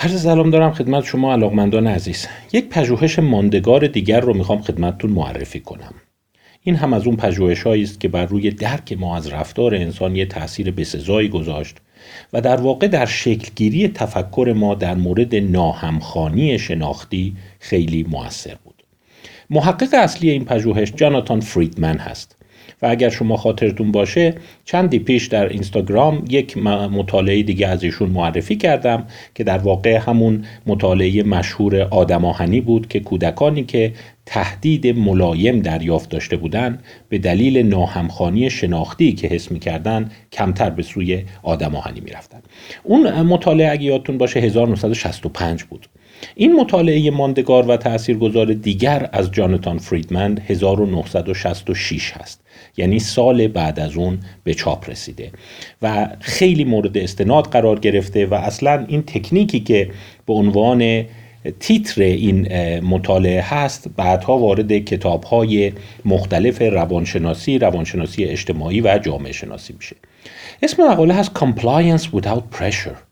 عرض 0.00 0.22
سلام 0.22 0.50
دارم 0.50 0.72
خدمت 0.72 1.04
شما 1.04 1.32
علاقمندان 1.32 1.86
عزیز. 1.86 2.26
یک 2.52 2.68
پژوهش 2.68 3.18
ماندگار 3.18 3.86
دیگر 3.86 4.20
رو 4.20 4.34
می‌خوام 4.34 4.62
خدمتتون 4.62 5.10
معرفی 5.10 5.60
کنم. 5.60 5.94
این 6.62 6.76
هم 6.76 6.92
از 6.92 7.06
اون 7.06 7.16
پژوهش 7.16 7.66
است 7.66 8.00
که 8.00 8.08
بر 8.08 8.26
روی 8.26 8.50
درک 8.50 8.92
ما 8.92 9.16
از 9.16 9.32
رفتار 9.32 9.74
انسان 9.74 10.16
یه 10.16 10.26
تاثیر 10.26 10.70
بسزایی 10.70 11.28
گذاشت 11.28 11.76
و 12.32 12.40
در 12.40 12.56
واقع 12.56 12.88
در 12.88 13.06
شکلگیری 13.06 13.88
تفکر 13.88 14.52
ما 14.56 14.74
در 14.74 14.94
مورد 14.94 15.34
ناهمخانی 15.34 16.58
شناختی 16.58 17.36
خیلی 17.60 18.06
موثر 18.08 18.56
بود. 18.64 18.82
محقق 19.50 19.94
اصلی 19.94 20.30
این 20.30 20.44
پژوهش 20.44 20.92
جاناتان 20.96 21.40
فریدمن 21.40 21.98
هست. 21.98 22.36
و 22.82 22.86
اگر 22.86 23.08
شما 23.08 23.36
خاطرتون 23.36 23.92
باشه 23.92 24.34
چندی 24.64 24.98
پیش 24.98 25.26
در 25.26 25.48
اینستاگرام 25.48 26.24
یک 26.28 26.58
مطالعه 26.58 27.42
دیگه 27.42 27.66
از 27.66 27.82
ایشون 27.82 28.10
معرفی 28.10 28.56
کردم 28.56 29.06
که 29.34 29.44
در 29.44 29.58
واقع 29.58 29.96
همون 29.96 30.44
مطالعه 30.66 31.22
مشهور 31.22 31.80
آدم 31.82 32.24
آهنی 32.24 32.60
بود 32.60 32.88
که 32.88 33.00
کودکانی 33.00 33.64
که 33.64 33.92
تهدید 34.26 34.86
ملایم 34.86 35.60
دریافت 35.60 36.10
داشته 36.10 36.36
بودند 36.36 36.82
به 37.08 37.18
دلیل 37.18 37.58
ناهمخانی 37.58 38.50
شناختی 38.50 39.12
که 39.12 39.28
حس 39.28 39.52
می‌کردن 39.52 40.10
کمتر 40.32 40.70
به 40.70 40.82
سوی 40.82 41.24
آدم 41.42 41.76
آهنی 41.76 42.02
اون 42.82 43.22
مطالعه 43.22 43.70
اگه 43.70 43.82
یادتون 43.82 44.18
باشه 44.18 44.40
1965 44.40 45.64
بود. 45.64 45.88
این 46.34 46.56
مطالعه 46.56 47.10
ماندگار 47.10 47.66
و 47.66 47.76
تاثیرگذار 47.76 48.54
دیگر 48.54 49.08
از 49.12 49.30
جانتان 49.32 49.78
فریدمن 49.78 50.38
1966 50.46 52.12
هست 52.12 52.40
یعنی 52.76 52.98
سال 52.98 53.48
بعد 53.48 53.80
از 53.80 53.96
اون 53.96 54.18
به 54.44 54.54
چاپ 54.54 54.90
رسیده 54.90 55.30
و 55.82 56.08
خیلی 56.20 56.64
مورد 56.64 56.98
استناد 56.98 57.44
قرار 57.44 57.78
گرفته 57.78 58.26
و 58.26 58.34
اصلا 58.34 58.84
این 58.88 59.02
تکنیکی 59.02 59.60
که 59.60 59.90
به 60.26 60.32
عنوان 60.32 61.04
تیتر 61.60 62.02
این 62.02 62.48
مطالعه 62.80 63.42
هست 63.42 63.88
بعدها 63.96 64.38
وارد 64.38 64.78
کتاب 64.78 65.24
های 65.24 65.72
مختلف 66.04 66.62
روانشناسی، 66.62 67.58
روانشناسی 67.58 68.24
اجتماعی 68.24 68.80
و 68.80 68.98
جامعه 68.98 69.32
شناسی 69.32 69.74
میشه. 69.78 69.96
اسم 70.62 70.90
مقاله 70.90 71.14
هست 71.14 71.38
Compliance 71.38 72.04
Without 72.04 72.58
Pressure 72.58 73.07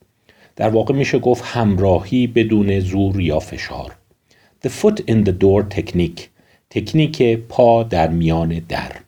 در 0.56 0.68
واقع 0.68 0.94
میشه 0.94 1.18
گفت 1.18 1.44
همراهی 1.46 2.26
بدون 2.26 2.80
زور 2.80 3.20
یا 3.20 3.40
فشار. 3.40 3.96
The 4.64 4.68
foot 4.68 5.00
in 5.00 5.28
the 5.28 5.32
door 5.42 5.76
technique 5.76 6.22
تکنیک 6.70 7.22
پا 7.48 7.82
در 7.82 8.08
میان 8.08 8.58
در. 8.68 9.05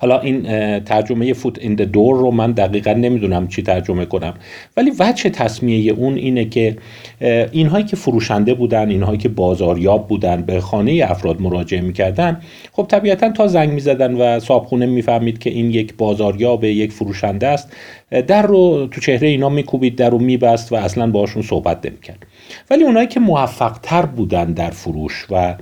حالا 0.00 0.20
این 0.20 0.42
ترجمه 0.78 1.32
فوت 1.32 1.58
این 1.58 1.74
دور 1.74 2.16
رو 2.16 2.30
من 2.30 2.52
دقیقا 2.52 2.92
نمی‌دونم 2.92 3.48
چی 3.48 3.62
ترجمه 3.62 4.04
کنم. 4.04 4.34
ولی 4.76 4.92
وجه 4.98 5.30
تصمیه 5.30 5.92
اون 5.92 6.14
اینه 6.14 6.44
که 6.44 6.76
اینهایی 7.52 7.84
که 7.84 7.96
فروشنده 7.96 8.54
بودن 8.54 8.90
اینهایی 8.90 9.18
که 9.18 9.28
بازاریاب 9.28 10.08
بودن 10.08 10.42
به 10.42 10.60
خانه 10.60 11.06
افراد 11.08 11.40
مراجعه 11.40 11.80
می‌کردن 11.80 12.40
خب 12.72 12.86
طبیعتا 12.88 13.30
تا 13.30 13.46
زنگ 13.46 13.70
می‌زدن 13.70 14.14
و 14.14 14.40
صابخونه 14.40 14.86
می‌فهمید 14.86 15.38
که 15.38 15.50
این 15.50 15.70
یک 15.70 15.94
بازاریاب 15.96 16.64
یک 16.64 16.92
فروشنده 16.92 17.46
است. 17.46 17.72
در 18.26 18.42
رو 18.42 18.88
تو 18.90 19.00
چهره 19.00 19.28
اینا 19.28 19.48
میکوبید 19.48 19.96
در 19.96 20.10
رو 20.10 20.18
میبست 20.18 20.72
و 20.72 20.74
اصلا 20.74 21.10
باشون 21.10 21.42
صحبت 21.42 21.86
نمی‌کرد. 21.86 22.26
ولی 22.70 22.84
اونایی 22.84 23.06
که 23.06 23.20
موفق 23.20 23.78
تر 23.82 24.06
بودن 24.06 24.52
در 24.52 24.70
فروش 24.70 25.26
و 25.30 25.54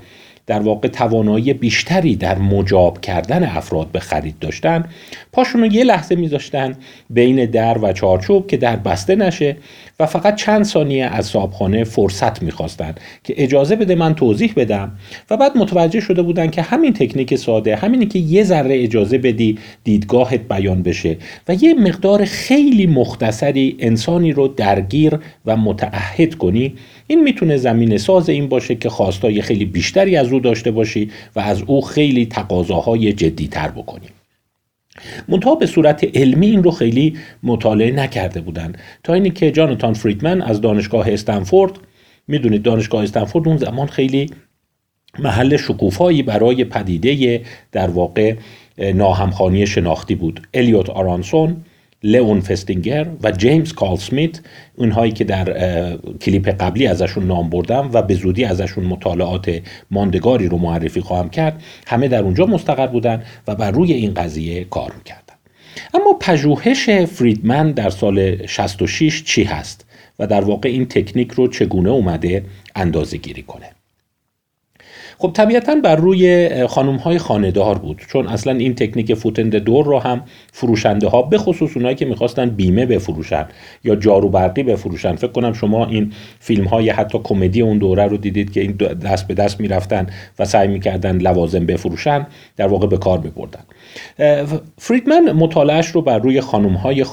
در 0.46 0.60
واقع 0.60 0.88
توانایی 0.88 1.52
بیشتری 1.52 2.16
در 2.16 2.38
مجاب 2.38 3.00
کردن 3.00 3.44
افراد 3.44 3.88
به 3.92 4.00
خرید 4.00 4.38
داشتن 4.38 4.84
پاشون 5.32 5.60
رو 5.60 5.66
یه 5.66 5.84
لحظه 5.84 6.14
میذاشتن 6.14 6.76
بین 7.10 7.46
در 7.46 7.78
و 7.78 7.92
چارچوب 7.92 8.46
که 8.46 8.56
در 8.56 8.76
بسته 8.76 9.16
نشه 9.16 9.56
و 10.00 10.06
فقط 10.06 10.36
چند 10.36 10.64
ثانیه 10.64 11.04
از 11.06 11.26
صابخانه 11.26 11.84
فرصت 11.84 12.42
می‌خواستن 12.42 12.94
که 13.24 13.34
اجازه 13.36 13.76
بده 13.76 13.94
من 13.94 14.14
توضیح 14.14 14.52
بدم 14.56 14.92
و 15.30 15.36
بعد 15.36 15.56
متوجه 15.56 16.00
شده 16.00 16.22
بودن 16.22 16.50
که 16.50 16.62
همین 16.62 16.92
تکنیک 16.92 17.34
ساده 17.34 17.76
همینی 17.76 18.06
که 18.06 18.18
یه 18.18 18.44
ذره 18.44 18.82
اجازه 18.82 19.18
بدی 19.18 19.58
دیدگاهت 19.84 20.40
بیان 20.40 20.82
بشه 20.82 21.16
و 21.48 21.54
یه 21.54 21.74
مقدار 21.74 22.24
خیلی 22.24 22.86
مختصری 22.86 23.76
انسانی 23.78 24.32
رو 24.32 24.48
درگیر 24.48 25.18
و 25.46 25.56
متعهد 25.56 26.34
کنی 26.34 26.74
این 27.06 27.22
می‌تونه 27.22 27.56
زمین 27.56 27.98
ساز 27.98 28.28
این 28.28 28.48
باشه 28.48 28.74
که 28.74 28.88
خواستای 28.88 29.42
خیلی 29.42 29.64
بیشتری 29.64 30.16
از 30.16 30.32
او 30.32 30.40
داشته 30.40 30.70
باشی 30.70 31.10
و 31.36 31.40
از 31.40 31.62
او 31.62 31.80
خیلی 31.80 32.26
تقاضاهای 32.26 33.12
جدیتر 33.12 33.68
بکنی. 33.68 34.06
منتها 35.28 35.54
به 35.54 35.66
صورت 35.66 36.16
علمی 36.16 36.46
این 36.46 36.62
رو 36.62 36.70
خیلی 36.70 37.16
مطالعه 37.42 37.92
نکرده 37.92 38.40
بودن. 38.40 38.72
تا 39.02 39.14
اینی 39.14 39.30
که 39.30 39.50
جانتان 39.50 39.94
فریدمن 39.94 40.42
از 40.42 40.60
دانشگاه 40.60 41.12
استنفورد 41.12 41.72
می‌دونید 42.28 42.62
دانشگاه 42.62 43.02
استنفورد 43.02 43.48
اون 43.48 43.56
زمان 43.56 43.86
خیلی 43.86 44.30
محل 45.18 45.56
شکوفایی 45.56 46.22
برای 46.22 46.64
پدیده 46.64 47.40
در 47.72 47.90
واقع 47.90 48.34
ناهمخانی 48.94 49.66
شناختی 49.66 50.14
بود. 50.14 50.40
الیوت 50.54 50.90
آرانسون 50.90 51.56
لئون 52.06 52.40
فستینگر 52.40 53.06
و 53.22 53.30
جیمز 53.30 53.72
کال 53.72 53.96
سمیت 53.96 54.40
اونهایی 54.76 55.12
که 55.12 55.24
در 55.24 55.46
کلیپ 56.20 56.48
قبلی 56.48 56.86
ازشون 56.86 57.26
نام 57.26 57.50
بردم 57.50 57.90
و 57.92 58.02
به 58.02 58.14
زودی 58.14 58.44
ازشون 58.44 58.84
مطالعات 58.84 59.62
ماندگاری 59.90 60.48
رو 60.48 60.58
معرفی 60.58 61.00
خواهم 61.00 61.30
کرد 61.30 61.62
همه 61.86 62.08
در 62.08 62.22
اونجا 62.22 62.46
مستقر 62.46 62.86
بودن 62.86 63.22
و 63.48 63.54
بر 63.54 63.70
روی 63.70 63.92
این 63.92 64.14
قضیه 64.14 64.64
کار 64.64 64.92
می‌کردن. 64.98 65.34
اما 65.94 66.12
پژوهش 66.20 66.90
فریدمن 66.90 67.72
در 67.72 67.90
سال 67.90 68.46
66 68.46 69.24
چی 69.24 69.44
هست 69.44 69.84
و 70.18 70.26
در 70.26 70.40
واقع 70.40 70.68
این 70.68 70.86
تکنیک 70.86 71.32
رو 71.32 71.48
چگونه 71.48 71.90
اومده 71.90 72.44
اندازه 72.76 73.16
گیری 73.16 73.42
کنه؟ 73.42 73.75
خب 75.18 75.30
طبیعتا 75.34 75.74
بر 75.74 75.96
روی 75.96 76.66
خانم 76.66 76.96
های 76.96 77.18
بود 77.82 78.02
چون 78.08 78.26
اصلا 78.26 78.52
این 78.52 78.74
تکنیک 78.74 79.14
فوتند 79.14 79.56
دور 79.56 79.84
رو 79.84 79.98
هم 79.98 80.22
فروشنده 80.52 81.08
ها 81.08 81.22
به 81.22 81.38
خصوص 81.38 81.76
اونایی 81.76 81.94
که 81.94 82.04
می‌خواستن 82.04 82.50
بیمه 82.50 82.86
بفروشن 82.86 83.46
یا 83.84 83.96
جارو 83.96 84.28
برقی 84.28 84.62
بفروشن. 84.62 85.14
فکر 85.14 85.32
کنم 85.32 85.52
شما 85.52 85.86
این 85.86 86.12
فیلم 86.40 86.64
های 86.64 86.90
حتی 86.90 87.20
کمدی 87.24 87.62
اون 87.62 87.78
دوره 87.78 88.06
رو 88.06 88.16
دیدید 88.16 88.52
که 88.52 88.60
این 88.60 88.72
دست 88.72 89.26
به 89.26 89.34
دست 89.34 89.60
می‌رفتن 89.60 90.06
و 90.38 90.44
سعی 90.44 90.68
می‌کردن 90.68 91.18
لوازم 91.18 91.66
بفروشن 91.66 92.26
در 92.56 92.66
واقع 92.66 92.86
به 92.86 92.96
کار 92.96 93.18
میبردن. 93.18 93.62
فریدمن 94.78 95.32
مطالعهش 95.32 95.86
رو 95.86 96.02
بر 96.02 96.18
روی 96.18 96.40
خانم 96.40 96.74
های 96.74 97.04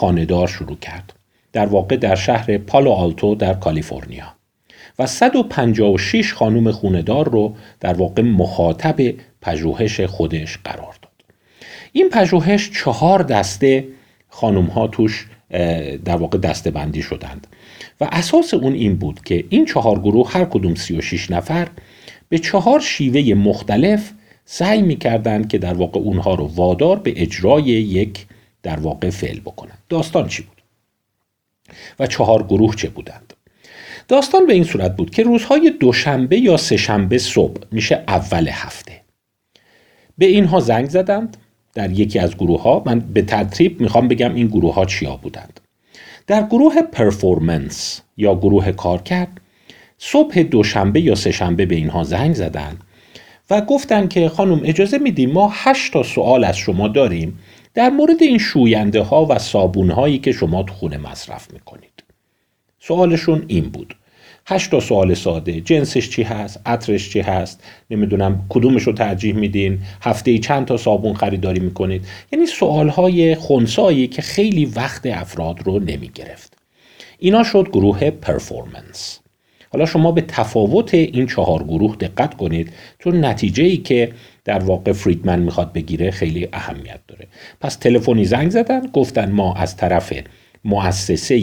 شروع 0.47 0.77
کرد 0.81 1.13
در 1.53 1.65
واقع 1.65 1.97
در 1.97 2.15
شهر 2.15 2.57
پالو 2.57 2.91
آلتو 2.91 3.35
در 3.35 3.53
کالیفرنیا. 3.53 4.42
و 4.99 5.07
156 5.07 6.33
خانم 6.33 6.71
خوندار 6.71 7.29
رو 7.29 7.55
در 7.79 7.93
واقع 7.93 8.21
مخاطب 8.21 9.13
پژوهش 9.41 10.01
خودش 10.01 10.57
قرار 10.63 10.95
داد. 11.01 11.11
این 11.91 12.09
پژوهش 12.09 12.71
چهار 12.71 13.23
دسته 13.23 13.87
خانم 14.29 14.65
ها 14.65 14.87
توش 14.87 15.27
در 16.05 16.15
واقع 16.15 16.37
دسته 16.37 16.71
بندی 16.71 17.01
شدند. 17.01 17.47
و 18.01 18.07
اساس 18.11 18.53
اون 18.53 18.73
این 18.73 18.95
بود 18.95 19.23
که 19.23 19.45
این 19.49 19.65
چهار 19.65 19.99
گروه 19.99 20.31
هر 20.31 20.45
کدوم 20.45 20.75
36 20.75 21.31
نفر 21.31 21.67
به 22.29 22.39
چهار 22.39 22.79
شیوه 22.79 23.33
مختلف 23.33 24.11
سعی 24.45 24.81
می‌کردند 24.81 25.47
که 25.47 25.57
در 25.57 25.73
واقع 25.73 25.99
اونها 25.99 26.35
رو 26.35 26.47
وادار 26.55 26.99
به 26.99 27.21
اجرای 27.21 27.63
یک 27.63 28.25
در 28.63 28.79
واقع 28.79 29.09
فعل 29.09 29.39
بکنند. 29.39 29.77
داستان 29.89 30.27
چی 30.27 30.43
بود؟ 30.43 30.61
و 31.99 32.07
چهار 32.07 32.43
گروه 32.43 32.75
چه 32.75 32.89
بودند؟ 32.89 33.33
داستان 34.07 34.45
به 34.47 34.53
این 34.53 34.63
صورت 34.63 34.95
بود 34.95 35.09
که 35.09 35.23
روزهای 35.23 35.69
دوشنبه 35.79 36.37
یا 36.37 36.57
سهشنبه 36.57 37.17
صبح 37.17 37.61
میشه 37.71 38.03
اول 38.07 38.47
هفته. 38.51 39.01
به 40.17 40.25
اینها 40.25 40.59
زنگ 40.59 40.89
زدند 40.89 41.37
در 41.73 41.91
یکی 41.91 42.19
از 42.19 42.37
گروه 42.37 42.61
ها 42.61 42.83
من 42.85 42.99
به 42.99 43.21
ترتیب 43.21 43.81
می‌خوام 43.81 44.07
بگم 44.07 44.35
این 44.35 44.47
گروه 44.47 44.73
ها 44.73 44.85
چیا 44.85 45.15
بودند. 45.15 45.59
در 46.27 46.43
گروه 46.47 46.81
پرفورمنس 46.81 48.01
یا 48.17 48.35
گروه 48.35 48.71
کارکرد 48.71 49.41
صبح 49.97 50.43
دوشنبه 50.43 51.01
یا 51.01 51.15
سهشنبه 51.15 51.65
به 51.65 51.75
اینها 51.75 52.03
زنگ 52.03 52.33
زدند 52.33 52.83
و 53.49 53.61
گفتند 53.61 54.09
که 54.09 54.29
خانم 54.29 54.61
اجازه 54.63 54.97
میدیم 54.97 55.31
ما 55.31 55.51
هشت 55.53 55.93
تا 55.93 56.03
سوال 56.03 56.43
از 56.43 56.57
شما 56.57 56.87
داریم 56.87 57.39
در 57.73 57.89
مورد 57.89 58.23
این 58.23 58.37
شوینده 58.37 59.01
ها 59.01 59.25
و 59.25 59.39
صابون 59.39 59.91
هایی 59.91 60.19
که 60.19 60.31
شما 60.31 60.63
تو 60.63 60.73
خونه 60.73 60.97
مصرف 60.97 61.53
می‌کنید. 61.53 62.02
سوالشون 62.87 63.45
این 63.47 63.63
بود. 63.63 63.95
هشت 64.47 64.71
تا 64.71 64.79
سوال 64.79 65.13
ساده. 65.13 65.61
جنسش 65.61 66.09
چی 66.09 66.23
هست؟ 66.23 66.61
عطرش 66.65 67.09
چی 67.09 67.19
هست؟ 67.19 67.63
نمی‌دونم. 67.89 68.45
کدومش 68.49 68.83
رو 68.83 68.93
ترجیح 68.93 69.35
میدین؟ 69.35 69.79
هفته 70.01 70.31
ای 70.31 70.39
چند 70.39 70.65
تا 70.65 70.77
صابون 70.77 71.13
خریداری 71.13 71.59
می‌کنید؟ 71.59 72.05
یعنی 72.31 72.45
سوال 72.45 72.89
های 72.89 73.35
خونسایی 73.35 74.07
که 74.07 74.21
خیلی 74.21 74.65
وقت 74.65 75.05
افراد 75.05 75.63
رو 75.65 75.79
نمی‌گرفت. 75.79 76.57
اینا 77.19 77.43
شد 77.43 77.69
گروه 77.73 78.09
پرفورمنس 78.09 79.19
حالا 79.71 79.85
شما 79.85 80.11
به 80.11 80.21
تفاوت 80.21 80.93
این 80.93 81.27
چهار 81.27 81.63
گروه 81.63 81.95
دقت 81.95 82.37
کنید 82.37 82.73
چون 82.99 83.25
نتیجه 83.25 83.63
ای 83.63 83.77
که 83.77 84.11
در 84.45 84.59
واقع 84.59 84.91
فریدمن 84.91 85.39
می‌خواد 85.39 85.73
بگیره 85.73 86.11
خیلی 86.11 86.47
اهمیت 86.53 86.99
داره. 87.07 87.27
پس 87.61 87.75
تلفنی 87.75 88.25
زنگ 88.25 88.51
زدن 88.51 88.87
گفتن 88.87 89.31
ما 89.31 89.53
از 89.53 89.77
طرف 89.77 90.13
مؤسسه 90.65 91.35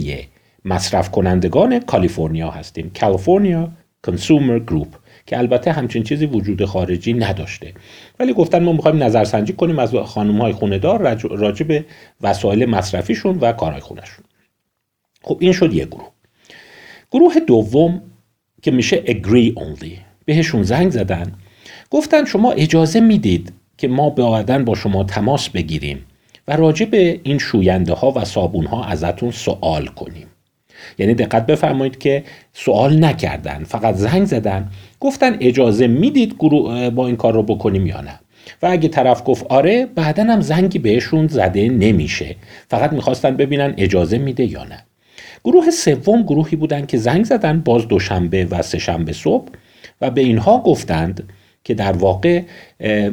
مصرف 0.65 1.11
کنندگان 1.11 1.81
کالیفرنیا 1.81 2.51
هستیم. 2.51 2.91
کالیفرنیا 3.01 3.69
کنسومر 4.03 4.59
گروپ 4.59 4.89
که 5.27 5.39
البته 5.39 5.73
همچین 5.73 6.03
چیزی 6.03 6.27
وجود 6.27 6.65
خارجی 6.65 7.13
نداشته. 7.13 7.73
ولی 8.19 8.33
گفتن 8.33 8.63
ما 8.63 8.73
می‌خوایم 8.73 9.03
نظرسنجی 9.03 9.53
کنیم 9.53 9.79
از 9.79 9.95
خانم 9.95 10.41
های 10.41 10.53
خونه 10.53 10.79
دار 10.79 11.19
راجع 11.31 11.67
به 11.67 11.85
وسایل 12.21 12.67
مصرفیشون 12.67 13.39
و 13.39 13.53
کارهای 13.53 13.81
خونهشون. 13.81 14.25
خب 15.23 15.37
این 15.41 15.53
شد 15.53 15.75
یک 15.75 15.89
گروه. 15.89 16.09
گروه 17.13 17.35
دوم 17.47 18.03
که 18.63 18.71
میشه 18.71 19.03
agree 19.03 19.55
only. 19.55 19.91
بهشون 20.25 20.63
زنگ 20.63 20.91
زدن. 20.91 21.33
گفتن 21.91 22.25
شما 22.25 22.53
اجازه 22.53 23.01
می‌دید 23.01 23.53
که 23.79 23.89
ما 23.89 24.11
بعدا 24.11 24.59
با 24.59 24.75
شما 24.75 25.05
تماس 25.05 25.49
بگیریم 25.49 26.07
و 26.49 26.57
راجع 26.57 26.87
به 26.87 27.21
این 27.23 27.39
شوینده 27.39 27.93
ها 27.93 28.11
و 28.11 28.25
صابون 28.25 28.67
ها 28.67 28.85
ازتون 28.85 29.31
سوال 29.31 29.87
کنیم. 29.87 30.27
یعنی 30.99 31.15
دقت 31.15 31.47
بفرمایید 31.47 31.99
که 31.99 32.25
سوال 32.53 33.05
نکردن 33.05 33.65
فقط 33.65 33.95
زنگ 33.95 34.25
زدن 34.25 34.69
گفتن 35.01 35.37
اجازه 35.41 35.87
می‌دید 35.87 36.35
گروه 36.35 36.91
با 36.91 37.07
این 37.07 37.17
کار 37.17 37.33
رو 37.35 37.43
بکنیم 37.43 37.87
یا 37.87 38.01
نه؟ 38.01 38.21
و 38.63 38.67
اگه 38.67 38.89
طرف 38.89 39.23
گفت 39.25 39.47
آره 39.49 39.87
بعدا 39.87 40.25
هم 40.25 40.41
زنگی 40.41 40.79
بهشون 40.79 41.27
زده 41.27 41.69
نمیشه. 41.69 42.37
فقط 42.69 42.93
می‌خواستن 42.93 43.37
ببینن 43.37 43.75
اجازه 43.77 44.19
میده 44.19 44.45
یا 44.45 44.65
نه. 44.65 44.85
گروه 45.45 45.71
سوم 45.71 46.23
گروهی 46.23 46.57
بودن 46.57 46.87
که 46.87 46.99
زنگ 46.99 47.25
زدن 47.25 47.61
باز 47.61 47.89
دوشنبه 47.89 48.45
و 48.45 48.63
سهشنبه 48.63 49.13
صبح 49.13 49.49
و 50.01 50.11
به 50.11 50.21
اینها 50.21 50.59
گفتند 50.59 51.33
که 51.65 51.75
در 51.75 51.93
واقع 51.93 52.43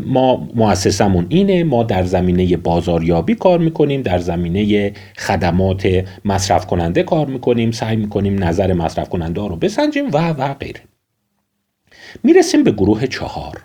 ما 0.06 0.50
مؤسسمون 0.56 1.26
اینه 1.30 1.64
ما 1.64 1.84
در 1.84 2.04
زمینه 2.04 2.58
بازاریابی 2.58 3.36
کار 3.36 3.60
می‌کنیم 3.60 4.02
در 4.02 4.20
زمینه 4.20 4.94
خدمات 5.18 6.06
مصرف 6.26 6.66
کننده 6.66 7.04
کار 7.04 7.28
می‌کنیم 7.28 7.72
سعی 7.72 7.96
می‌کنیم 7.96 8.44
نظر 8.44 8.74
مصرف 8.74 9.10
کننده 9.10 9.42
رو 9.42 9.56
بسنجیم 9.56 10.06
و 10.14 10.30
و 10.30 10.54
غیره. 10.54 10.82
می‌رسیم 12.24 12.64
به 12.64 12.72
گروه 12.72 13.08
چهار. 13.08 13.62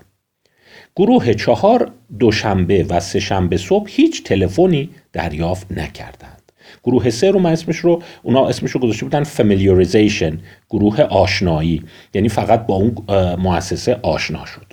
گروه 0.97 1.35
چهار 1.35 1.93
دوشنبه 2.19 2.87
و 2.89 3.01
سهشنبه 3.01 3.57
صبح 3.57 3.91
هیچ 3.91 4.25
تلفنی 4.25 4.91
دریافت 5.13 5.73
نکردند. 5.73 6.53
گروه 6.85 7.11
سه 7.11 7.31
رو 7.31 7.39
من 7.39 7.53
اسمش 7.53 7.77
رو 7.77 8.03
اونا 8.23 8.49
اسمش 8.49 8.71
رو 8.71 8.81
گذاشته 8.81 9.05
بودن 9.05 9.25
فامیلیاریزیشن 9.25 10.39
گروه 10.71 11.03
آشنایی. 11.03 11.83
یعنی 12.15 12.29
فقط 12.29 12.67
با 12.67 12.75
اون 12.75 12.97
مؤسسه 13.39 13.99
آشنا 14.03 14.45
شد. 14.47 14.72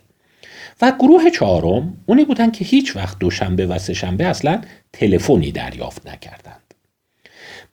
و 0.81 0.92
گروه 1.00 1.30
چهارم 1.30 1.98
اونی 2.06 2.26
بودن 2.26 2.52
که 2.52 2.66
هیچ 2.66 2.96
وقت 2.96 3.20
دوشنبه 3.20 3.66
و 3.66 3.80
سهشنبه 3.80 4.26
اصلا 4.26 4.62
تلفنی 4.94 5.52
دریافت 5.52 6.08
نکردند. 6.08 6.74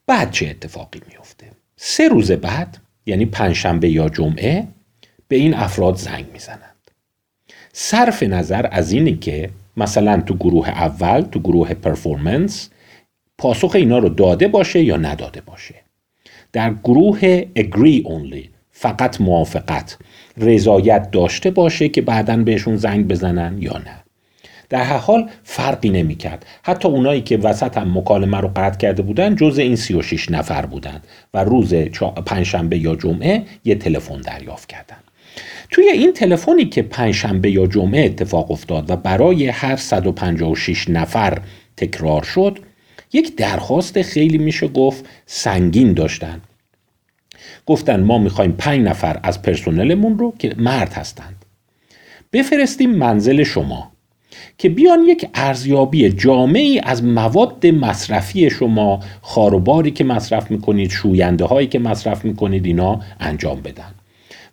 بعد 0.07 0.31
چه 0.31 0.47
اتفاقی 0.47 1.01
میفته 1.09 1.51
سه 1.75 2.07
روز 2.07 2.31
بعد 2.31 2.77
یعنی 3.05 3.25
پنجشنبه 3.25 3.89
یا 3.89 4.09
جمعه 4.09 4.67
به 5.27 5.35
این 5.35 5.53
افراد 5.53 5.95
زنگ 5.95 6.25
می‌زنند. 6.33 6.91
صرف 7.73 8.23
نظر 8.23 8.67
از 8.71 8.91
اینی 8.91 9.17
که 9.17 9.49
مثلا 9.77 10.21
تو 10.21 10.35
گروه 10.35 10.69
اول 10.69 11.21
تو 11.21 11.39
گروه 11.39 11.73
پرفورمنس 11.73 12.69
پاسخ 13.37 13.75
اینا 13.75 13.97
رو 13.97 14.09
داده 14.09 14.47
باشه 14.47 14.83
یا 14.83 14.97
نداده 14.97 15.41
باشه. 15.41 15.75
در 16.53 16.73
گروه 16.83 17.41
agree 17.41 18.03
only 18.03 18.56
فقط 18.79 19.21
موافقت. 19.21 19.97
رضایت 20.37 21.11
داشته 21.11 21.51
باشه 21.51 21.89
که 21.89 22.01
بعدا 22.01 22.37
بهشون 22.37 22.75
زنگ 22.75 23.07
بزنن 23.07 23.57
یا 23.61 23.77
نه. 23.77 24.03
در 24.69 24.83
هر 24.83 24.97
حال 24.97 25.29
فرقی 25.43 25.89
نمی‌کرد. 25.89 26.45
حتی 26.63 26.87
اونایی 26.87 27.21
که 27.21 27.37
وسط 27.37 27.77
هم 27.77 27.97
مکالمه 27.97 28.37
رو 28.37 28.51
قطع 28.55 28.77
کرده 28.77 29.01
بودن 29.01 29.35
جز 29.35 29.57
این 29.57 29.75
36 29.75 30.31
نفر 30.31 30.65
بودن 30.65 31.01
و 31.33 31.43
روز 31.43 31.73
پنجشنبه 32.25 32.77
یا 32.77 32.95
جمعه 32.95 33.43
یه 33.65 33.75
تلفن 33.75 34.21
دریافت 34.21 34.69
کردن. 34.69 34.97
توی 35.71 35.89
این 35.89 36.13
تلفنی 36.13 36.65
که 36.65 36.81
پنجشنبه 36.81 37.51
یا 37.51 37.67
جمعه 37.67 38.05
اتفاق 38.05 38.51
افتاد 38.51 38.89
و 38.91 38.95
برای 38.95 39.47
هر 39.47 39.75
156 39.75 40.89
نفر 40.89 41.41
تکرار 41.77 42.23
شد 42.23 42.59
یک 43.13 43.35
درخواست 43.35 44.01
خیلی 44.01 44.37
میشه 44.37 44.67
گفت 44.67 45.05
سنگین 45.25 45.93
داشتن. 45.93 46.41
گفتن 47.65 48.03
ما 48.03 48.17
می‌خوایم 48.17 48.51
پنج 48.51 48.81
نفر 48.81 49.19
از 49.23 49.41
پرسنلمون 49.41 50.17
رو 50.17 50.33
که 50.39 50.55
مرد 50.57 50.93
هستند. 50.93 51.45
بفرستیم 52.33 52.91
منزل 52.91 53.43
شما 53.43 53.91
که 54.57 54.69
بیان 54.69 54.99
یک 55.07 55.29
ارزیابی 55.33 56.09
جامعی 56.09 56.79
از 56.83 57.03
مواد 57.03 57.67
مصرفی 57.67 58.49
شما 58.49 58.99
خاروباری 59.21 59.91
که 59.91 60.03
مصرف 60.03 60.51
می‌کنید 60.51 60.91
شوینده 60.91 61.45
هایی 61.45 61.67
که 61.67 61.79
مصرف 61.79 62.25
می‌کنید 62.25 62.65
اینا 62.65 62.99
انجام 63.19 63.61
بدن. 63.61 63.93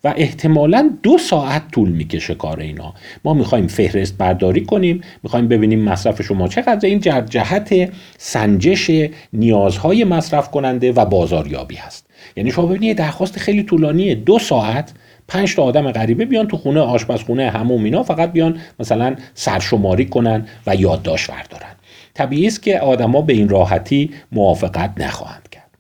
و 0.05 0.15
احتمالا 0.17 0.91
دو 1.03 1.19
ساعت 1.19 1.63
طول 1.73 1.89
می‌کشه 1.89 2.35
کار 2.35 2.61
اینا. 2.61 2.95
ما 3.25 3.35
می‌خوایم 3.35 3.67
فهرست 3.67 4.19
برداری 4.19 4.65
کنیم 4.65 5.01
می‌خوایم 5.23 5.49
ببینیم 5.49 5.81
مصرف 5.81 6.23
شما 6.23 6.49
چقدر 6.49 6.89
این 6.89 7.01
جهت 7.29 7.93
سنجش 8.19 8.91
نیازهای 9.33 10.05
مصرف 10.05 10.51
کننده 10.51 10.93
و 10.93 11.05
بازاریابی 11.05 11.77
هست. 11.77 12.07
یعنی 12.37 12.51
شما 12.51 12.67
ببینید 12.67 12.97
درخواست 12.97 13.39
خیلی 13.39 13.63
طولانیه. 13.63 14.15
دو 14.15 14.39
ساعت 14.39 14.93
پنج 15.29 15.55
تا 15.57 15.63
آدم 15.63 15.93
غریبه 15.93 16.25
بیان 16.25 16.49
تو 16.49 16.57
خونه 16.57 16.81
آشپزخونه 16.81 17.51
هموم 17.51 17.85
اینا 17.85 18.03
فقط 18.03 18.33
بیان 18.33 18.61
مثلا 18.79 19.17
سرشماری 19.35 20.07
کنن 20.07 20.47
و 20.67 20.75
یادداشت 20.75 21.31
بردارن. 21.31 21.75
طبیعی 22.15 22.47
است 22.47 22.63
که 22.63 22.81
آدما 22.81 23.23
به 23.23 23.33
این 23.33 23.49
راحتی 23.49 24.11
موافقت 24.33 24.93
نخواهند 24.97 25.49
کرد. 25.51 25.71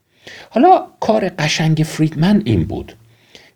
حالا 0.50 0.86
کار 1.00 1.28
قشنگ 1.28 1.76
فریدمن 1.76 2.42
این 2.44 2.64
بود 2.64 2.96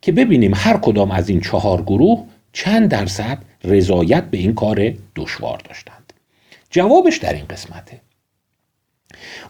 که 0.02 0.12
ببینیم 0.12 0.52
هر 0.54 0.76
کدام 0.76 1.10
از 1.10 1.28
این 1.28 1.40
چهار 1.40 1.82
گروه 1.82 2.24
چند 2.52 2.90
درصد 2.90 3.38
رضایت 3.64 4.24
به 4.24 4.38
این 4.38 4.54
کار 4.54 4.92
دشوار 5.16 5.58
داشتند. 5.68 6.12
جوابش 6.70 7.16
در 7.16 7.32
این 7.32 7.44
قسمته. 7.50 8.00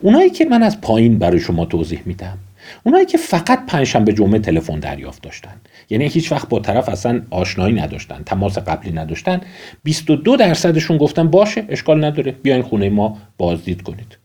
اونایی 0.00 0.30
که 0.30 0.44
من 0.44 0.62
از 0.62 0.80
پایین 0.80 1.18
برای 1.18 1.40
شما 1.40 1.64
توضیح 1.64 2.02
میدم 2.04 2.38
اونایی 2.84 3.06
که 3.06 3.18
فقط 3.18 3.66
پنجشنبه 3.66 4.12
جمعه 4.12 4.38
تلفن 4.38 4.78
دریافت 4.78 5.22
داشتن. 5.22 5.54
یعنی 5.90 6.06
هیچ 6.06 6.32
وقت 6.32 6.48
با 6.48 6.58
طرف 6.58 6.88
اصلا 6.88 7.22
آشنایی 7.30 7.74
نداشتن 7.74 8.22
تماس 8.26 8.58
قبلی 8.58 8.92
نداشتن. 8.92 9.40
22 9.82 10.36
درصدشون 10.36 10.96
گفتن 10.96 11.28
باشه 11.28 11.64
اشکال 11.68 12.04
نداره. 12.04 12.32
بیاین 12.32 12.62
خونه 12.62 12.90
ما 12.90 13.18
بازدید 13.38 13.82
کنید. 13.82 14.18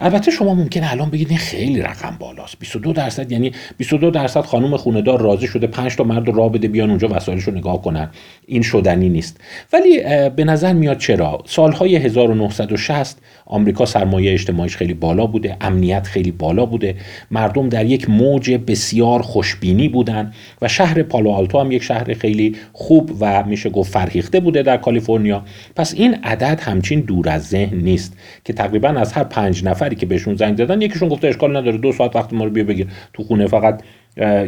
البته 0.00 0.30
شما 0.30 0.54
ممکنه 0.54 0.92
الان 0.92 1.10
بگید 1.10 1.28
این 1.28 1.38
خیلی 1.38 1.82
رقم 1.82 2.16
بالاست. 2.18 2.58
22 2.58 2.92
درصد 2.92 3.32
یعنی 3.32 3.52
22 3.76 4.10
درصد 4.10 4.40
خانم 4.40 4.76
خوندار 4.76 5.20
راضی 5.20 5.46
شده 5.46 5.66
5 5.66 5.96
تا 5.96 6.04
مرد 6.04 6.28
راه 6.28 6.52
بده 6.52 6.68
بیان 6.68 6.88
اونجا 6.90 7.08
وسایلش 7.08 7.42
رو 7.42 7.54
نگاه 7.54 7.82
کنن. 7.82 8.10
این 8.46 8.62
شدنی 8.62 9.08
نیست. 9.08 9.40
ولی 9.72 10.00
به 10.30 10.44
نظر 10.44 10.72
میاد 10.72 10.98
چرا؟ 10.98 11.42
سالهای 11.46 11.96
1960 11.96 13.18
آمریکا 13.52 13.86
سرمایه 13.86 14.32
اجتماعیش 14.32 14.76
خیلی 14.76 14.94
بالا 14.94 15.26
بوده 15.26 15.56
امنیت 15.60 16.06
خیلی 16.06 16.30
بالا 16.30 16.66
بوده. 16.66 16.94
مردم 17.30 17.68
در 17.68 17.86
یک 17.86 18.10
موج 18.10 18.50
بسیار 18.50 19.22
خوشبینی 19.22 19.88
بودن 19.88 20.32
و 20.62 20.68
شهر 20.68 21.02
پالو 21.02 21.30
آلتو 21.30 21.60
هم 21.60 21.72
یک 21.72 21.82
شهر 21.82 22.14
خیلی 22.14 22.56
خوب 22.72 23.10
و 23.20 23.44
میشه 23.44 23.70
گفت 23.70 23.92
فرهیخته 23.92 24.40
بوده 24.40 24.62
در 24.62 24.76
کالیفرنیا. 24.76 25.44
پس 25.76 25.94
این 25.94 26.14
عدد 26.14 26.60
همچین 26.60 27.00
دور 27.00 27.28
از 27.28 27.48
ذهن 27.48 27.76
نیست 27.78 28.16
که 28.44 28.52
تقریبا 28.52 28.88
از 28.88 29.12
هر 29.12 29.24
پنج 29.24 29.64
نفری 29.64 29.96
که 29.96 30.06
بهشون 30.06 30.36
زنگ 30.36 30.56
زدن 30.58 30.82
یکیشون 30.82 31.08
گفته 31.08 31.28
اشکال 31.28 31.56
نداره 31.56 31.78
دو 31.78 31.92
ساعت 31.92 32.16
وقت 32.16 32.32
ما 32.32 32.44
رو 32.44 32.50
بیا 32.50 32.64
بگیر. 32.64 32.86
تو 33.12 33.22
خونه 33.22 33.46
فقط 33.46 33.82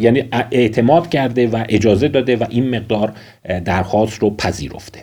یعنی 0.01 0.25
اعتماد 0.51 1.09
کرده 1.09 1.47
و 1.47 1.65
اجازه 1.69 2.09
داده 2.09 2.37
و 2.37 2.47
این 2.51 2.77
مقدار 2.77 3.13
درخواست 3.65 4.19
رو 4.19 4.37
پذیرفته. 4.37 4.99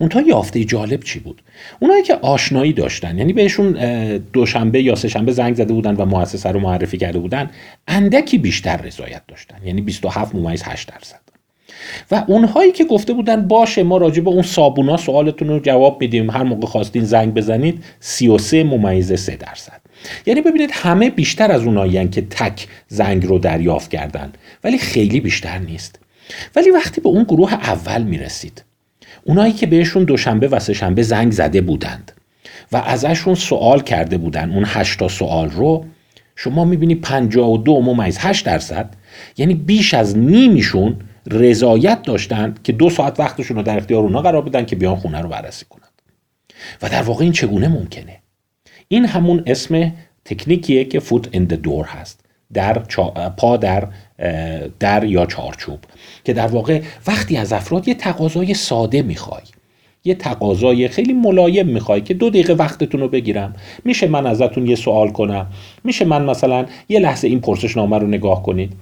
منتها 0.00 0.22
یافته 0.22 0.64
جالب 0.64 1.02
چی 1.02 1.18
بود؟ 1.18 1.42
اونایی 1.80 2.02
که 2.02 2.14
آشنایی 2.14 2.72
داشتن 2.72 3.18
یعنی 3.18 3.32
بهشون 3.32 3.72
دوشنبه 4.32 4.82
یا 4.82 4.94
سهشنبه 4.94 5.32
زنگ 5.32 5.54
زده 5.54 5.72
بودن 5.72 5.96
و 5.96 6.04
مؤسسه 6.04 6.48
رو 6.48 6.60
معرفی 6.60 6.98
کرده 6.98 7.18
بودن 7.18 7.50
اندکی 7.88 8.38
بیشتر 8.38 8.76
رضایت 8.76 9.22
داشتن 9.28 9.56
یعنی 9.64 9.80
27 9.80 10.34
ممیز 10.34 10.62
8 10.62 10.88
درصد. 10.88 11.20
و 12.10 12.24
اونهایی 12.26 12.72
که 12.72 12.84
گفته 12.84 13.12
بودن 13.12 13.48
باشه 13.48 13.82
ما 13.82 13.96
راجع 13.96 14.22
به 14.22 14.30
اون 14.30 14.42
صابونا 14.42 14.96
سوالتون 14.96 15.48
رو 15.48 15.60
جواب 15.60 16.00
میدیم 16.00 16.30
هر 16.30 16.42
موقع 16.42 16.66
خواستین 16.66 17.04
زنگ 17.04 17.34
بزنید 17.34 17.84
33 18.00 18.64
ممیز 18.64 19.12
3 19.12 19.36
درصد. 19.36 19.80
یعنی 20.26 20.40
ببینید 20.40 20.70
همه 20.72 21.10
بیشتر 21.10 21.52
از 21.52 21.62
اونایی 21.62 22.08
که 22.08 22.20
تک 22.20 22.66
زنگ 22.88 23.26
رو 23.26 23.38
دریافت 23.38 23.90
کردن 23.90 24.32
ولی 24.64 24.78
خیلی 24.78 25.20
بیشتر 25.20 25.58
نیست. 25.58 25.98
ولی 26.56 26.70
وقتی 26.70 27.00
به 27.00 27.08
اون 27.08 27.24
گروه 27.24 27.54
اول 27.54 28.02
می‌رسید 28.02 28.64
اونایی 29.26 29.52
که 29.52 29.66
بهشون 29.66 30.04
دوشنبه 30.04 30.48
و 30.48 30.58
سهشنبه 30.58 31.02
زنگ 31.02 31.32
زده 31.32 31.60
بودند 31.60 32.12
و 32.72 32.76
ازشون 32.76 33.34
سوال 33.34 33.82
کرده 33.82 34.18
بودن 34.18 34.52
اون 34.52 34.64
هشتا 34.66 35.08
سوال 35.08 35.50
رو 35.50 35.84
شما 36.36 36.64
می‌بینی 36.64 36.94
52 36.94 37.80
ممیز 37.80 38.18
8 38.20 38.46
درصد 38.46 38.94
یعنی 39.36 39.54
بیش 39.54 39.94
از 39.94 40.18
نیمیشون 40.18 40.96
رضایت 41.30 42.02
داشتند 42.02 42.62
که 42.62 42.72
دو 42.72 42.90
ساعت 42.90 43.20
وقتشون 43.20 43.56
رو 43.56 43.62
در 43.62 43.76
اختیار 43.76 44.02
اونا 44.02 44.22
قرار 44.22 44.42
بدن 44.42 44.64
که 44.64 44.76
بیان 44.76 44.96
خونه 44.96 45.20
رو 45.20 45.28
بررسی 45.28 45.64
کنند 45.70 46.02
و 46.82 46.88
در 46.88 47.02
واقع 47.02 47.22
این 47.22 47.32
چگونه 47.32 47.68
ممکنه؟ 47.68 48.18
این 48.88 49.04
همون 49.04 49.42
اسم 49.46 49.92
تکنیکیه 50.24 50.84
که 50.84 51.00
فوت 51.00 51.28
این 51.30 51.48
the 51.48 51.86
هست. 51.86 52.25
در 52.54 52.78
پا 53.36 53.56
در 53.56 53.88
در 54.78 55.04
یا 55.04 55.26
چارچوب. 55.26 55.78
که 56.24 56.32
در 56.32 56.46
واقع 56.46 56.82
وقتی 57.06 57.36
از 57.36 57.52
افراد 57.52 57.88
یه 57.88 57.94
تقاضای 57.94 58.54
ساده 58.54 59.02
می‌خوای 59.02 59.42
یه 60.04 60.14
تقاضای 60.14 60.88
خیلی 60.88 61.12
ملایم 61.12 61.66
می‌خوای 61.66 62.00
که 62.00 62.14
دو 62.14 62.30
دقیقه 62.30 62.52
وقتتون 62.52 63.00
رو 63.00 63.08
بگیرم 63.08 63.52
میشه 63.84 64.08
من 64.08 64.26
ازتون 64.26 64.66
یه 64.66 64.76
سوال 64.76 65.10
کنم 65.10 65.46
میشه 65.84 66.04
من 66.04 66.24
مثلا 66.24 66.66
یه 66.88 66.98
لحظه 66.98 67.28
این 67.28 67.40
پرسشنامه 67.40 67.98
رو 67.98 68.06
نگاه 68.06 68.42
کنید. 68.42 68.72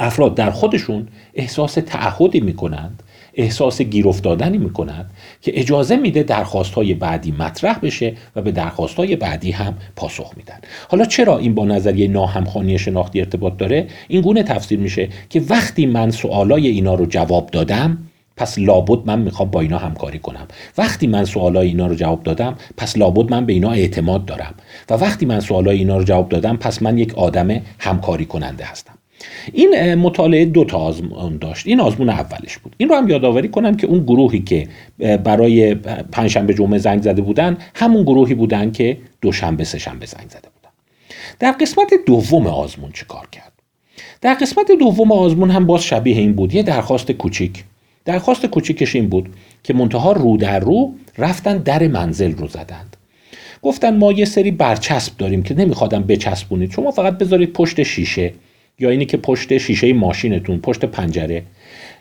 افراد 0.00 0.34
در 0.34 0.50
خودشون 0.50 1.08
احساس 1.34 1.74
تعهدی 1.74 2.40
می‌کنند 2.40 3.02
احساس 3.36 3.82
گیر 3.82 4.08
افتادنی 4.08 4.58
می‌کنند 4.58 5.10
که 5.40 5.60
اجازه 5.60 5.96
میده 5.96 6.22
درخواست 6.22 6.74
های 6.74 6.94
بعدی 6.94 7.32
مطرح 7.38 7.78
بشه 7.78 8.14
و 8.36 8.42
به 8.42 8.52
درخواست 8.52 8.94
های 8.94 9.16
بعدی 9.16 9.50
هم 9.50 9.74
پاسخ 9.96 10.32
میدن 10.36 10.58
حالا 10.88 11.04
چرا 11.04 11.38
این 11.38 11.54
با 11.54 11.64
نظریه 11.64 12.08
ناهمخوانی 12.08 12.78
شناختی 12.78 13.20
ارتباط 13.20 13.56
داره؟ 13.56 13.86
این 14.08 14.20
گونه 14.20 14.42
تفسیر 14.42 14.78
میشه 14.78 15.08
که 15.30 15.42
وقتی 15.48 15.86
من 15.86 16.10
سوالای 16.10 16.68
اینا 16.68 16.94
رو 16.94 17.06
جواب 17.06 17.50
دادم 17.50 17.98
پس 18.36 18.58
لابد 18.58 19.06
من 19.06 19.18
می‌خوام 19.18 19.50
با 19.50 19.60
اینا 19.60 19.78
همکاری 19.78 20.18
کنم. 20.18 20.48
وقتی 20.78 21.06
من 21.06 21.24
سوالای 21.24 21.68
اینا 21.68 21.86
رو 21.86 21.94
جواب 21.94 22.22
دادم 22.22 22.56
پس 22.76 22.98
لابد 22.98 23.30
من 23.30 23.46
به 23.46 23.52
اینا 23.52 23.70
اعتماد 23.70 24.24
دارم. 24.24 24.54
و 24.90 24.94
وقتی 24.94 25.26
من 25.26 25.40
سوالای 25.40 25.78
اینا 25.78 25.96
رو 25.96 26.04
جواب 26.04 26.28
دادم 26.28 26.56
پس 26.56 26.82
من 26.82 26.98
یک 26.98 27.14
آدم 27.14 27.60
همکاری 27.78 28.24
کننده 28.24 28.64
هستم. 28.64 28.94
این 29.52 29.94
مطالعه 29.94 30.44
دو 30.44 30.64
تا 30.64 30.78
آزمون 30.78 31.36
داشت. 31.36 31.66
این 31.66 31.80
آزمون 31.80 32.08
اولش 32.08 32.58
بود. 32.58 32.74
این 32.78 32.88
رو 32.88 32.96
هم 32.96 33.08
یادآوری 33.08 33.48
کنم 33.48 33.76
که 33.76 33.86
اون 33.86 34.04
گروهی 34.04 34.40
که 34.40 34.68
برای 34.98 35.74
پنجشنبه 36.12 36.54
جمعه 36.54 36.78
زنگ 36.78 37.02
زده 37.02 37.22
بودن 37.22 37.56
همون 37.74 38.02
گروهی 38.02 38.34
بودن 38.34 38.70
که 38.70 38.96
دوشنبه 39.20 39.64
سه 39.64 39.78
شنبه 39.78 40.06
زنگ 40.06 40.28
زده 40.28 40.48
بودن. 40.54 40.72
در 41.38 41.52
قسمت 41.52 41.94
دوم 42.06 42.46
آزمون 42.46 42.92
چیکار 42.92 43.28
کرد؟ 43.32 43.52
در 44.20 44.34
قسمت 44.34 44.72
دوم 44.78 45.12
آزمون 45.12 45.50
هم 45.50 45.66
باز 45.66 45.84
شبیه 45.84 46.16
این 46.16 46.32
بود. 46.32 46.54
یه 46.54 46.62
درخواست 46.62 47.12
کوچیک. 47.12 47.64
درخواست 48.04 48.46
کوچیکش 48.46 48.96
این 48.96 49.08
بود 49.08 49.28
که 49.62 49.74
منتها 49.74 50.12
رو 50.12 50.36
در 50.36 50.60
رو 50.60 50.94
رفتن 51.18 51.58
در 51.58 51.88
منزل 51.88 52.32
رو 52.32 52.48
زدند. 52.48 52.96
گفتن 53.62 53.96
ما 53.96 54.12
یه 54.12 54.24
سری 54.24 54.50
برچسب 54.50 55.16
داریم 55.16 55.42
که 55.42 55.54
نمیخوادم 55.54 56.02
بچسبونید. 56.02 56.70
شما 56.70 56.90
فقط 56.90 57.18
بذارید 57.18 57.52
پشت 57.52 57.82
شیشه. 57.82 58.32
یا 58.78 58.90
اینی 58.90 59.06
که 59.06 59.16
پشت 59.16 59.58
شیشه 59.58 59.92
ماشینتون 59.92 60.58
پشت 60.58 60.84
پنجره. 60.84 61.42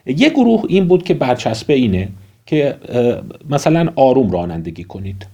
یه 0.05 0.29
گروه 0.29 0.63
این 0.67 0.87
بود 0.87 1.03
که 1.03 1.13
برچسبه 1.13 1.73
اینه 1.73 2.09
که 2.45 2.75
مثلا 3.49 3.93
آروم 3.95 4.31
رانندگی 4.31 4.83
کنید. 4.83 5.27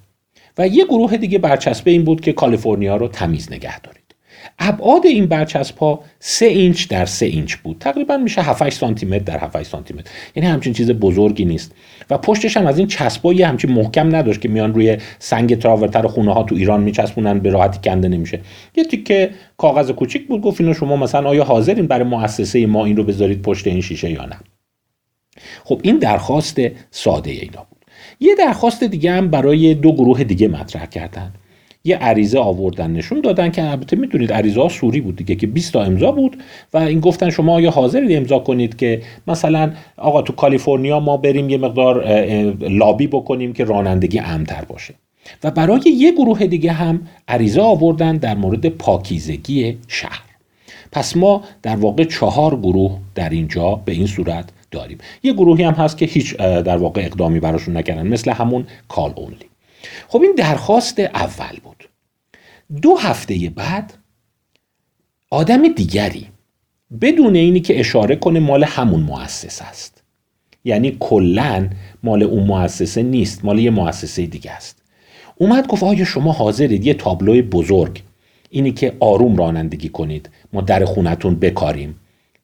و 0.58 0.68
یه 0.68 0.86
گروه 0.86 1.18
دیگه 1.18 1.40
برچسبه 1.40 1.92
این 1.92 2.04
بود 2.04 2.22
که 2.22 2.34
کالیفرنیا 2.34 2.96
رو 2.96 3.08
تمیز 3.08 3.52
نگه 3.52 3.80
دارید. 3.80 3.99
ابعاد 4.60 5.06
این 5.06 5.26
برچسب 5.26 5.78
ها 5.78 6.04
3 6.20 6.46
اینچ 6.46 6.88
در 6.88 7.06
3 7.06 7.26
اینچ 7.26 7.56
بود. 7.56 7.78
تقریبا 7.80 8.18
میشه 8.18 8.42
7 8.42 8.70
سانتی 8.70 9.06
متر 9.06 9.24
در 9.24 9.38
7 9.38 9.64
سانتی 9.64 9.94
متر 9.94 10.12
یعنی 10.36 10.50
همچین 10.50 10.74
چیز 10.74 10.92
بزرگی 10.92 11.46
نیست. 11.46 11.72
و 12.10 12.18
پشتش 12.18 12.58
هم 12.58 12.68
از 12.68 12.78
این 12.78 12.88
چسبایی 12.88 13.44
همچین 13.44 13.72
محکم 13.72 14.16
نداشت 14.16 14.42
که 14.42 14.50
میان 14.50 14.74
روی 14.74 14.98
سنگ 15.20 15.60
تراورتر 15.60 16.08
خونه 16.08 16.34
ها 16.34 16.44
تو 16.44 16.56
ایران 16.56 16.84
میچسبونن 16.84 17.40
به 17.40 17.50
راحتی 17.50 17.80
کنده 17.90 18.08
نمیشه. 18.08 18.40
یه 18.76 18.84
تیکه 18.84 19.30
کاغذ 19.58 19.92
کوچیک 19.92 20.28
بود 20.28 20.42
گفت 20.42 20.62
اینو 20.62 20.74
شما 20.74 20.96
مثلا 20.96 21.30
آیا 21.30 21.44
حاضرین 21.44 21.88
برای 21.88 22.04
مؤسسه 22.04 22.66
ما 22.66 22.86
این 22.86 22.98
رو 22.98 23.04
بذارید 23.04 23.42
پشت 23.42 23.68
این 23.68 23.82
شیشه 23.82 24.10
یا 24.10 24.26
نه؟ 24.26 24.40
خب 25.64 25.82
این 25.84 25.98
درخواست 25.98 26.62
ساده 26.92 27.32
اینا 27.32 27.68
بود. 27.70 27.86
یه 28.20 28.36
درخواست 28.36 28.84
دیگه 28.84 29.12
هم 29.12 29.28
برای 29.28 29.74
دو 29.74 29.94
گروه 29.94 30.24
دیگه 30.24 30.48
مطرح 30.48 30.86
کردن. 30.86 31.34
یه 31.90 31.98
عریضه 31.98 32.40
آوردن 32.40 32.92
نشون 32.92 33.22
دادن 33.22 33.52
که 33.52 33.70
البته 33.70 33.96
می‌دونید 33.96 34.34
عریضه 34.34 34.62
ها 34.62 34.70
سوری 34.70 35.02
بود 35.02 35.16
دیگه 35.16 35.36
که 35.36 35.48
20 35.48 35.74
تا 35.74 35.84
امضا 35.84 36.12
بود 36.12 36.38
و 36.74 36.78
این 36.78 37.00
گفتن 37.00 37.30
شما 37.30 37.54
آیا 37.54 37.72
حاضرید 37.72 38.18
امضا 38.18 38.40
کنید 38.40 38.78
که 38.78 39.02
مثلا 39.28 39.72
آقا 39.98 40.22
تو 40.22 40.34
کالیفرنیا 40.34 41.00
ما 41.00 41.18
بریم 41.18 41.50
یه 41.50 41.58
مقدار 41.58 42.08
لابی 42.70 43.08
بکنیم 43.08 43.54
که 43.54 43.64
رانندگی 43.64 44.20
امتر 44.20 44.66
باشه. 44.66 44.94
و 45.44 45.52
برای 45.52 45.82
یه 45.98 46.12
گروه 46.12 46.48
دیگه 46.48 46.72
هم 46.72 47.02
عریضه 47.28 47.62
آوردن 47.62 48.18
در 48.18 48.36
مورد 48.36 48.70
پاکیزگی 48.70 49.78
شهر. 49.88 50.22
پس 50.92 51.18
ما 51.18 51.44
در 51.62 51.76
واقع 51.76 52.04
چهار 52.04 52.56
گروه 52.56 52.98
در 53.16 53.30
اینجا 53.30 53.82
به 53.86 53.92
این 53.92 54.08
صورت 54.08 54.50
داریم. 54.72 54.98
یه 55.24 55.34
گروهی 55.34 55.64
هم 55.64 55.74
هست 55.74 55.98
که 55.98 56.06
هیچ 56.06 56.38
در 56.38 56.78
واقع 56.78 57.02
اقدامی 57.02 57.40
براشون 57.40 57.78
نکردن 57.78 58.08
مثل 58.08 58.32
همون 58.32 58.66
کال 58.88 59.14
اونلی. 59.16 59.46
خب 60.08 60.22
این 60.22 60.36
درخواست 60.38 61.00
اول 61.00 61.60
بود. 61.64 61.90
دو 62.82 62.96
هفته 62.96 63.52
بعد 63.56 63.94
آدم 65.30 65.68
دیگری 65.68 66.28
بدون 67.02 67.36
اینی 67.36 67.60
که 67.60 67.80
اشاره 67.80 68.16
کنه 68.16 68.40
مال 68.40 68.64
همون 68.64 69.00
مؤسسه 69.00 69.66
است. 69.66 70.04
یعنی 70.66 70.98
کلا 71.00 71.70
مال 72.04 72.24
اون 72.24 72.44
مؤسسه 72.44 73.04
نیست 73.04 73.46
مال 73.46 73.60
یه 73.60 73.70
مؤسسه 73.70 74.26
دیگه 74.26 74.52
است. 74.52 74.82
اومد 75.36 75.68
گفت 75.68 75.84
آیا 75.84 76.06
شما 76.06 76.32
حاضرید 76.32 76.86
یه 76.86 76.94
تابلوی 76.94 77.42
بزرگ 77.42 78.04
اینی 78.50 78.72
که 78.72 78.94
آروم 79.00 79.36
رانندگی 79.36 79.90
کنید 79.90 80.30
ما 80.54 80.62
در 80.62 80.86
خونتون 80.86 81.36
بکاریم. 81.36 81.96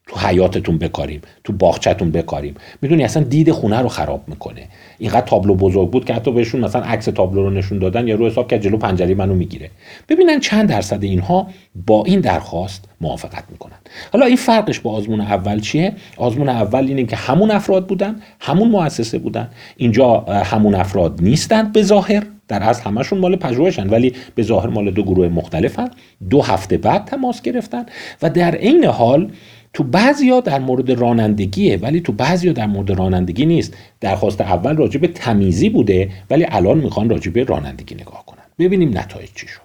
تو 0.06 0.18
حیاتتون 0.18 0.78
بکاریم 0.78 1.20
تو 1.44 1.52
باغچتون 1.52 2.10
بکاریم. 2.10 2.54
می‌دونی 2.82 3.04
اصلا 3.04 3.22
دید 3.22 3.50
خونه 3.50 3.80
رو 3.80 3.88
خراب 3.88 4.22
می‌کنه. 4.26 4.62
اینقدر 4.98 5.26
تابلو 5.26 5.54
بزرگ 5.54 5.90
بود 5.90 6.04
که 6.04 6.14
حتی 6.14 6.32
بهشون 6.32 6.60
مثلا 6.60 6.82
عکس 6.82 7.04
تابلو 7.04 7.42
رو 7.42 7.50
نشون 7.50 7.78
دادن 7.78 8.08
یا 8.08 8.14
رو 8.14 8.26
حساب 8.26 8.48
که 8.48 8.58
جلو 8.58 8.76
پنجره 8.76 9.14
منو 9.14 9.34
می‌گیره. 9.34 9.70
ببینن 10.08 10.40
چند 10.40 10.68
درصد 10.68 11.02
اینها 11.02 11.48
با 11.86 12.04
این 12.04 12.20
درخواست 12.20 12.84
موافقت 13.00 13.44
می‌کنن. 13.50 13.76
حالا 14.12 14.26
این 14.26 14.36
فرقش 14.36 14.80
با 14.80 14.92
آزمون 14.92 15.20
اول 15.20 15.60
چیه؟ 15.60 15.92
آزمون 16.16 16.48
اول 16.48 16.84
اینه 16.84 17.04
که 17.04 17.16
همون 17.16 17.50
افراد 17.50 17.86
بودن 17.86 18.16
همون 18.40 18.68
مؤسسه 18.68 19.18
بودن. 19.18 19.50
اینجا 19.76 20.20
همون 20.20 20.74
افراد 20.74 21.22
نیستند 21.22 21.72
به 21.72 21.82
ظاهر 21.82 22.22
در 22.48 22.62
اصل 22.62 22.82
همشون 22.82 23.18
مال 23.18 23.36
پژوهشن 23.36 23.88
ولی 23.88 24.12
به 24.34 24.42
ظاهر 24.42 24.66
مال 24.66 24.90
دو 24.90 25.02
گروه 25.02 25.28
مختلفن. 25.28 25.88
دو 26.30 26.42
هفته 26.42 26.76
بعد 26.76 27.04
تماس 27.04 27.42
گرفتن 27.42 27.86
و 28.22 28.30
در 28.30 28.54
عین 28.54 28.84
حال 28.84 29.30
تو 29.76 29.84
بعضیا 29.84 30.40
در 30.40 30.58
مورد 30.58 30.90
رانندگیه 30.90 31.76
ولی 31.76 32.00
تو 32.00 32.12
بعضیا 32.12 32.52
در 32.52 32.66
مورد 32.66 32.90
رانندگی 32.90 33.46
نیست. 33.46 33.74
درخواست 34.00 34.40
اول 34.40 34.76
راجع 34.76 35.00
به 35.00 35.08
تمیزی 35.08 35.68
بوده 35.68 36.10
ولی 36.30 36.46
الان 36.48 36.78
می‌خوان 36.78 37.10
راجع 37.10 37.30
به 37.30 37.44
رانندگی 37.44 37.94
نگاه 37.94 38.26
کنن. 38.26 38.42
ببینیم 38.58 38.98
نتایج 38.98 39.28
چی 39.34 39.46
شد. 39.48 39.60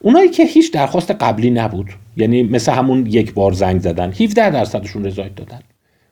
اونایی 0.00 0.28
که 0.28 0.44
هیچ 0.44 0.72
درخواست 0.72 1.10
قبلی 1.10 1.50
نبود 1.50 1.90
یعنی 2.16 2.42
مثل 2.42 2.72
همون 2.72 3.06
یک 3.06 3.34
بار 3.34 3.52
زنگ 3.52 3.80
زدن 3.80 4.12
17 4.12 4.50
درصدشون 4.50 5.04
رضایت 5.04 5.34
دادن. 5.34 5.60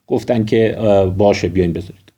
گفتن 0.07 0.45
که 0.45 0.77
باشه 1.17 1.47
بیاین 1.47 1.73
بذارید. 1.73 2.13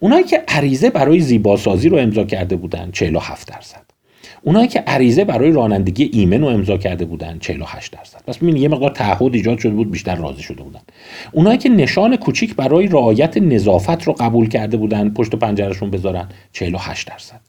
اونایی 0.00 0.24
که 0.24 0.44
عریضه 0.48 0.90
برای 0.90 1.20
زیباسازی 1.20 1.88
رو 1.88 1.96
امضا 1.96 2.24
کرده 2.24 2.56
بودن 2.56 2.90
47 2.90 3.48
درصد. 3.48 3.95
اونایی 4.42 4.68
که 4.68 4.80
عریضه 4.80 5.24
برای 5.24 5.50
رانندگی 5.52 6.10
ایمن 6.12 6.40
رو 6.40 6.46
امضا 6.46 6.76
کرده 6.76 7.04
بودن 7.04 7.38
48 7.40 7.92
درصد. 7.92 8.22
پس 8.26 8.38
ببینید 8.38 8.62
یه 8.62 8.68
مقدار 8.68 8.90
تعهد 8.90 9.34
ایجاد 9.34 9.58
شده 9.58 9.72
بود 9.72 9.90
بیشتر 9.90 10.14
راضی 10.14 10.42
شده 10.42 10.62
بودن. 10.62 10.80
اونایی 11.32 11.58
که 11.58 11.68
نشان 11.68 12.16
کوچیک 12.16 12.54
برای 12.54 12.86
رعایت 12.86 13.36
نظافت 13.36 14.02
رو 14.02 14.12
قبول 14.12 14.48
کرده 14.48 14.76
بودن 14.76 15.10
پشت 15.10 15.34
پنجرشون 15.34 15.90
بذارن 15.90 16.28
48 16.52 17.08
درصد. 17.08 17.40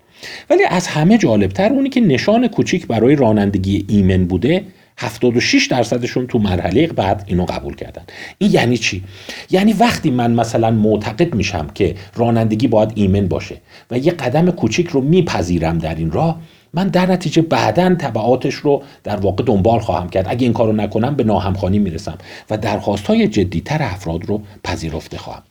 ولی 0.50 0.64
از 0.70 0.88
همه 0.88 1.18
جالبتر 1.18 1.70
اونی 1.70 1.90
که 1.90 2.02
نشان 2.02 2.48
کوچیک 2.48 2.88
برای 2.88 3.16
رانندگی 3.16 3.86
ایمن 3.90 4.26
بوده 4.26 4.64
76 4.98 5.68
درصدشون 5.68 6.28
تو 6.28 6.40
مرحله 6.40 6.88
بعد 6.88 7.24
اینو 7.28 7.46
قبول 7.46 7.76
کردن. 7.76 8.04
این 8.38 8.52
یعنی 8.52 8.78
چی؟ 8.78 9.04
یعنی 9.52 9.74
وقتی 9.74 10.12
من 10.12 10.32
مثلا 10.32 10.72
معتقد 10.72 11.36
میشم 11.36 11.68
که 11.76 11.96
رانندگی 12.16 12.68
باید 12.68 12.92
ایمن 12.96 13.28
باشه 13.28 13.58
و 13.92 13.98
یه 13.98 14.12
قدم 14.12 14.52
کوچیک 14.52 14.88
رو 14.88 15.02
میپذیرم 15.02 15.78
در 15.78 15.96
این 15.96 16.12
راه 16.12 16.42
من 16.74 16.88
در 16.88 17.12
نتیجه 17.12 17.42
بعدا 17.42 17.96
تبعاتش 17.96 18.54
رو 18.56 18.84
در 19.04 19.16
واقع 19.16 19.44
دنبال 19.44 19.80
خواهم 19.80 20.10
کرد. 20.10 20.26
اگه 20.30 20.44
این 20.44 20.54
کارو 20.54 20.74
نکنم 20.74 21.16
به 21.16 21.24
ناهمخوانی 21.24 21.80
می‌رسم 21.80 22.18
و 22.50 22.58
درخواست 22.58 23.08
های 23.08 23.28
جدیتر 23.28 23.78
افراد 23.84 24.26
رو 24.26 24.42
پذیرفته 24.64 25.18
خواهم, 25.18 25.44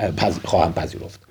خواهم 0.44 0.73
پذیرفت. 0.73 1.25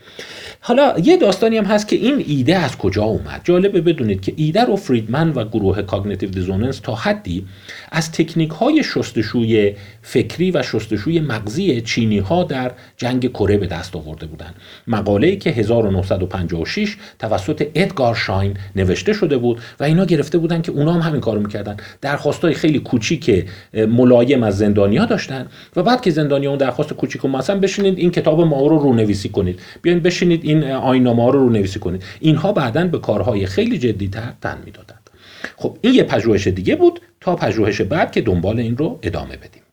حالا 0.60 0.94
یه 1.04 1.18
داستانی 1.18 1.58
هم 1.58 1.66
هست 1.66 1.88
که 1.88 1.96
این 1.96 2.24
ایده 2.28 2.56
از 2.56 2.78
کجا 2.78 3.04
اومد؟ 3.04 3.42
جالبه 3.44 3.82
بدونید 3.82 4.22
که 4.22 4.34
ایده 4.36 4.62
رو 4.62 4.76
فریدمن 4.76 5.32
و 5.32 5.46
گروه 5.46 5.82
cognitive 5.82 6.30
dissonance 6.30 6.80
تا 6.80 6.96
حدی 6.96 7.46
از 7.92 8.12
تکنیک 8.12 8.50
های 8.50 8.84
شستشوی 8.84 9.74
فکری 10.02 10.52
و 10.52 10.64
شستشوی 10.64 11.20
مغزی 11.20 11.82
چینی 11.82 12.20
ها 12.20 12.44
در 12.44 12.72
جنگ 12.98 13.32
کره 13.32 13.58
به 13.58 13.68
دست 13.68 13.96
آورده 13.96 14.26
بودند 14.26 14.56
مقاله 14.88 15.36
که 15.36 15.50
1956 15.50 16.98
توسط 17.20 17.68
ادگار 17.76 18.16
شاین 18.16 18.58
نوشته 18.76 19.14
شده 19.14 19.38
بود 19.38 19.62
و 19.80 19.84
اینا 19.84 20.06
گرفته 20.06 20.38
بودن 20.38 20.62
که 20.62 20.72
اونا 20.72 20.94
هم 20.94 21.02
همین 21.02 21.22
کارو 21.22 21.42
می‌کردن. 21.42 21.78
درخواستای 22.02 22.54
خیلی 22.54 22.80
کوچیک 22.80 23.46
ملایم 23.74 24.44
از 24.44 24.58
زندانیا 24.58 25.06
داشتن 25.06 25.48
و 25.76 25.84
بعد 25.84 26.02
که 26.02 26.12
زندانیا 26.12 26.50
اون 26.50 26.58
درخواست 26.58 26.94
کوچیک 26.94 27.26
مثلا 27.26 27.60
بشینید 27.60 28.00
این 28.00 28.12
کتاب 28.12 28.42
ما 28.42 28.68
رو 28.68 28.78
رونویسی 28.78 29.30
کنید. 29.30 29.60
بیاین 29.96 30.04
بشینید 30.04 30.44
این 30.44 30.64
آینامه 30.64 31.24
ها 31.24 31.30
رو 31.30 31.50
نویسی 31.50 31.80
کنید. 31.80 32.04
اینها 32.20 32.52
بعدا 32.52 32.88
به 32.88 33.00
کارهای 33.00 33.46
خیلی 33.46 33.78
جدیتر 33.78 34.34
تن 34.42 34.58
می‌دادند. 34.66 35.10
خب 35.58 35.78
این 35.82 35.94
یه 35.94 36.04
پژوهش 36.04 36.48
دیگه 36.48 36.76
بود 36.76 37.00
تا 37.22 37.36
پژوهش 37.36 37.82
بعد 37.82 38.12
که 38.12 38.22
دنبال 38.22 38.60
این 38.60 38.78
رو 38.78 39.00
ادامه 39.04 39.38
بدیم. 39.38 39.65